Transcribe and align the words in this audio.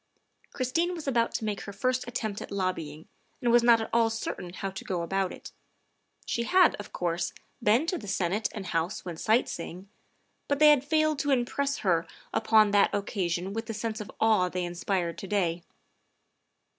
Christine 0.51 0.95
was 0.95 1.07
about 1.07 1.31
to 1.35 1.45
make 1.45 1.61
her 1.61 1.71
first 1.71 2.07
attempt 2.07 2.41
at 2.41 2.49
lobby 2.49 2.91
ing, 2.91 3.07
and 3.39 3.51
was 3.51 3.61
not 3.61 3.79
at 3.79 3.89
all 3.93 4.09
certain 4.09 4.51
how 4.51 4.71
to 4.71 4.83
go 4.83 5.03
about 5.03 5.31
it. 5.31 5.51
She 6.25 6.41
had, 6.41 6.73
of 6.77 6.91
course, 6.91 7.33
been 7.61 7.85
to 7.85 7.99
the 7.99 8.07
Senate 8.07 8.49
and 8.51 8.65
House 8.65 9.05
when 9.05 9.15
sight 9.15 9.47
seeing, 9.47 9.89
but 10.47 10.57
they 10.57 10.69
had 10.71 10.83
failed 10.83 11.19
to 11.19 11.29
impress 11.29 11.77
her 11.85 12.07
upon 12.33 12.71
that 12.71 12.91
THE 12.91 12.97
SECRETARY 12.97 12.99
OF 12.99 13.03
STATE 13.03 13.35
41 13.41 13.49
occasion 13.51 13.53
with 13.53 13.65
the 13.67 13.73
sense 13.75 14.01
of 14.01 14.11
awe 14.19 14.49
they 14.49 14.63
inspired 14.65 15.19
to 15.19 15.27
day. 15.27 15.63